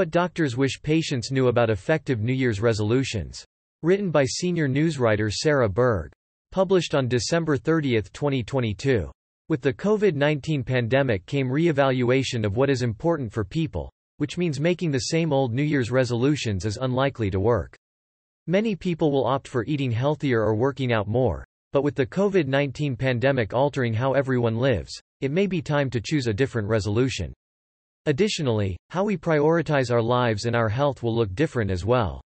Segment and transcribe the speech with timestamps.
[0.00, 3.44] What doctors wish patients knew about effective New Year's resolutions.
[3.82, 6.10] Written by senior newswriter Sarah Berg.
[6.52, 9.10] Published on December 30, 2022.
[9.50, 14.90] With the COVID-19 pandemic came re-evaluation of what is important for people, which means making
[14.90, 17.76] the same old New Year's resolutions is unlikely to work.
[18.46, 21.44] Many people will opt for eating healthier or working out more,
[21.74, 26.26] but with the COVID-19 pandemic altering how everyone lives, it may be time to choose
[26.26, 27.34] a different resolution.
[28.06, 32.22] Additionally, how we prioritize our lives and our health will look different as well.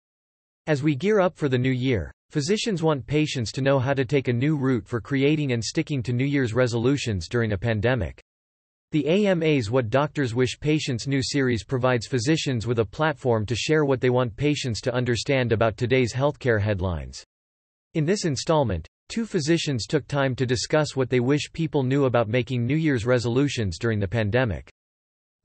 [0.68, 4.06] As we gear up for the new year, physicians want patients to know how to
[4.06, 8.22] take a new route for creating and sticking to New Year's resolutions during a pandemic.
[8.92, 13.84] The AMA's What Doctors Wish Patients Knew series provides physicians with a platform to share
[13.84, 17.24] what they want patients to understand about today's healthcare headlines.
[17.96, 22.30] In this installment, two physicians took time to discuss what they wish people knew about
[22.30, 24.70] making New Year's resolutions during the pandemic.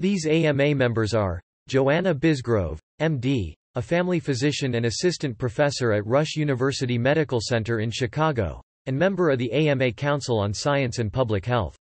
[0.01, 6.37] These AMA members are Joanna Bisgrove, MD, a family physician and assistant professor at Rush
[6.37, 11.45] University Medical Center in Chicago, and member of the AMA Council on Science and Public
[11.45, 11.77] Health.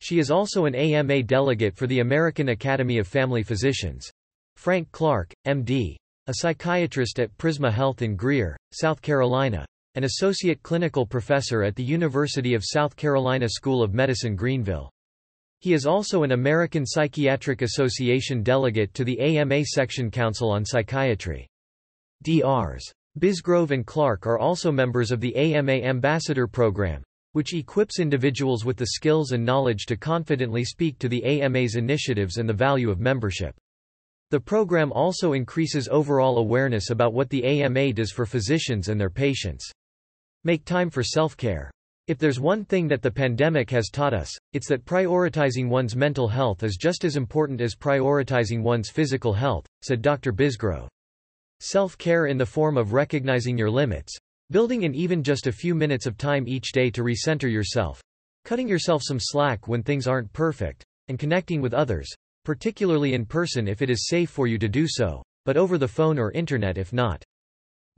[0.00, 4.10] She is also an AMA delegate for the American Academy of Family Physicians.
[4.56, 5.96] Frank Clark, MD,
[6.28, 11.84] a psychiatrist at Prisma Health in Greer, South Carolina, an associate clinical professor at the
[11.84, 14.90] University of South Carolina School of Medicine Greenville.
[15.62, 21.46] He is also an American Psychiatric Association delegate to the AMA Section Council on Psychiatry.
[22.24, 22.92] Drs.
[23.16, 28.76] Bisgrove and Clark are also members of the AMA Ambassador Program, which equips individuals with
[28.76, 32.98] the skills and knowledge to confidently speak to the AMA's initiatives and the value of
[32.98, 33.54] membership.
[34.30, 39.10] The program also increases overall awareness about what the AMA does for physicians and their
[39.10, 39.70] patients.
[40.42, 41.70] Make time for self-care.
[42.08, 46.26] If there's one thing that the pandemic has taught us, it's that prioritizing one's mental
[46.26, 50.32] health is just as important as prioritizing one's physical health, said Dr.
[50.32, 50.88] Bisgrove.
[51.60, 54.16] Self-care in the form of recognizing your limits,
[54.50, 58.02] building in even just a few minutes of time each day to recenter yourself,
[58.44, 62.08] cutting yourself some slack when things aren't perfect, and connecting with others,
[62.44, 65.86] particularly in person if it is safe for you to do so, but over the
[65.86, 67.22] phone or internet if not.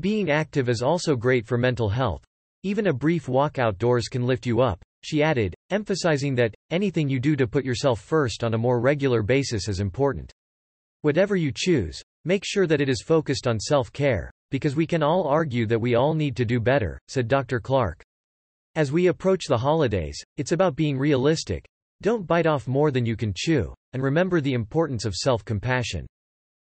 [0.01, 2.23] Being active is also great for mental health,
[2.65, 7.21] even a brief walk outdoors can lift you up, she added, emphasizing that, anything you
[7.21, 10.33] do to put yourself first on a more regular basis is important.
[11.03, 15.29] Whatever you choose, make sure that it is focused on self-care, because we can all
[15.29, 17.61] argue that we all need to do better, said Dr.
[17.61, 18.03] Clark.
[18.77, 21.67] As we approach the holidays, it's about being realistic.
[22.01, 26.07] Don't bite off more than you can chew, and remember the importance of self-compassion.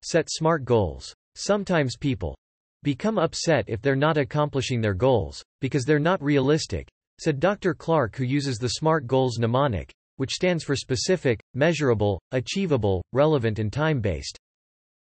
[0.04, 1.14] Set smart goals.
[1.36, 2.38] Sometimes people,
[2.84, 6.88] become upset if they're not accomplishing their goals, because they're not realistic,
[7.20, 7.74] said Dr.
[7.74, 13.72] Clark who uses the SMART goals mnemonic, which stands for specific, measurable, achievable, relevant and
[13.72, 14.38] time-based.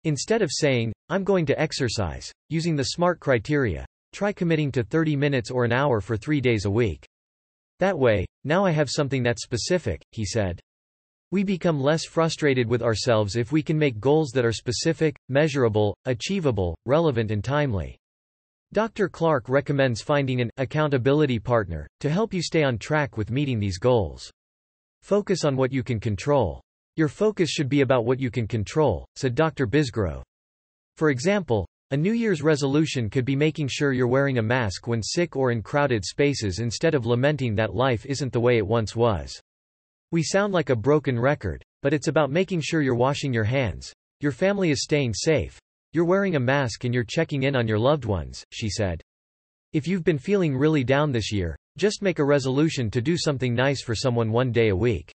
[0.04, 5.16] Instead of saying, I'm going to exercise, using the SMART criteria, try committing to 30
[5.16, 7.04] minutes or an hour for three days a week.
[7.80, 10.60] That way, now I have something that's specific, he said.
[11.36, 15.94] We become less frustrated with ourselves if we can make goals that are specific, measurable,
[16.06, 17.98] achievable, relevant and timely.
[18.72, 19.10] Dr.
[19.10, 23.76] Clark recommends finding an accountability partner to help you stay on track with meeting these
[23.76, 24.30] goals.
[25.02, 26.62] Focus on what you can control.
[26.96, 29.66] Your focus should be about what you can control, said Dr.
[29.66, 30.22] Bisgrove.
[30.96, 35.02] For example, a New Year's resolution could be making sure you're wearing a mask when
[35.02, 38.96] sick or in crowded spaces instead of lamenting that life isn't the way it once
[38.96, 39.38] was.
[40.16, 43.92] We sound like a broken record, but it's about making sure you're washing your hands.
[44.20, 45.58] Your family is staying safe.
[45.92, 49.02] You're wearing a mask and you're checking in on your loved ones, she said.
[49.74, 53.54] If you've been feeling really down this year, just make a resolution to do something
[53.54, 55.12] nice for someone one day a week.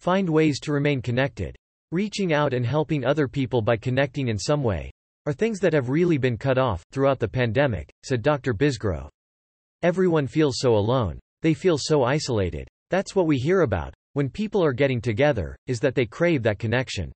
[0.00, 1.54] Find ways to remain connected.
[1.90, 4.90] Reaching out and helping other people by connecting in some way
[5.26, 8.54] are things that have really been cut off throughout the pandemic, said Dr.
[8.54, 9.10] Bisgrove.
[9.82, 11.18] Everyone feels so alone.
[11.42, 12.66] They feel so isolated.
[12.88, 16.58] That's what we hear about, when people are getting together, is that they crave that
[16.58, 17.12] connection.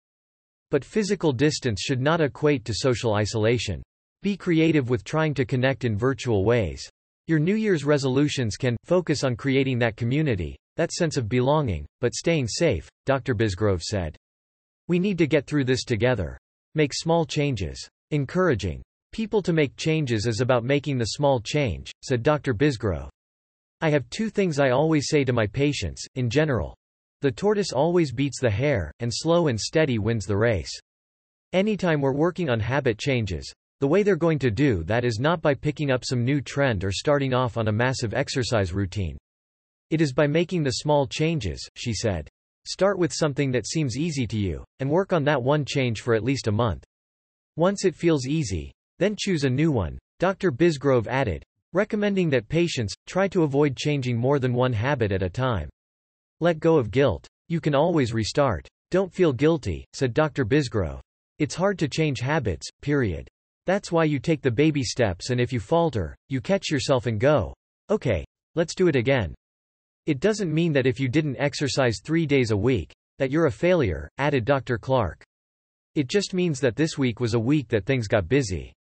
[0.70, 3.82] But physical distance should not equate to social isolation.
[4.22, 6.88] Be creative with trying to connect in virtual ways.
[7.26, 12.14] Your New Year's resolutions can focus on creating that community, that sense of belonging, but
[12.14, 13.34] staying safe, Dr.
[13.34, 14.16] Bisgrove said.
[14.88, 16.38] We need to get through this together.
[16.74, 17.88] Make small changes.
[18.10, 18.82] Encouraging
[19.12, 22.54] people to make changes is about making the small change, said Dr.
[22.54, 23.08] Bisgrove.
[23.80, 26.76] I have two things I always say to my patients, in general.
[27.22, 30.70] The tortoise always beats the hare, and slow and steady wins the race.
[31.52, 35.40] Anytime we're working on habit changes, the way they're going to do that is not
[35.40, 39.16] by picking up some new trend or starting off on a massive exercise routine.
[39.90, 42.28] It is by making the small changes, she said.
[42.66, 46.14] Start with something that seems easy to you, and work on that one change for
[46.14, 46.84] at least a month.
[47.56, 50.50] Once it feels easy, then choose a new one, Dr.
[50.50, 55.30] Bisgrove added, recommending that patients try to avoid changing more than one habit at a
[55.30, 55.68] time.
[56.40, 57.26] Let go of guilt.
[57.48, 58.68] You can always restart.
[58.90, 60.44] Don't feel guilty, said Dr.
[60.44, 61.00] Bisgrove.
[61.38, 63.26] It's hard to change habits, period.
[63.64, 67.18] That's why you take the baby steps and if you falter, you catch yourself and
[67.18, 67.54] go,
[67.90, 68.24] okay,
[68.54, 69.34] let's do it again.
[70.04, 73.50] It doesn't mean that if you didn't exercise three days a week, that you're a
[73.50, 74.76] failure, added Dr.
[74.76, 75.24] Clark.
[75.94, 78.74] It just means that this week was a week that things got busy.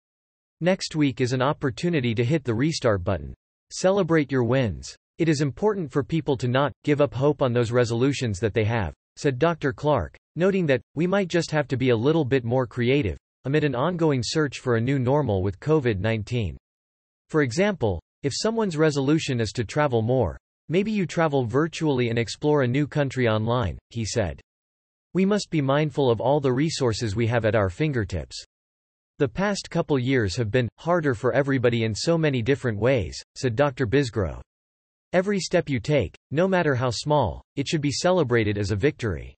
[0.63, 3.35] Next week is an opportunity to hit the restart button.
[3.71, 4.97] Celebrate your wins.
[5.23, 8.65] It is important for people to not give up hope on those resolutions that they
[8.65, 9.73] have, said Dr.
[9.73, 13.63] Clark, noting that we might just have to be a little bit more creative amid
[13.63, 16.57] an ongoing search for a new normal with COVID-19.
[17.29, 20.37] For example, if someone's resolution is to travel more,
[20.69, 24.41] maybe you travel virtually and explore a new country online, he said.
[25.15, 28.45] We must be mindful of all the resources we have at our fingertips.
[29.21, 33.55] The past couple years have been harder for everybody in so many different ways, said
[33.55, 33.87] Dr.
[33.87, 34.43] Bisgrove.
[35.13, 39.37] Every step you take, no matter how small, it should be celebrated as a victory.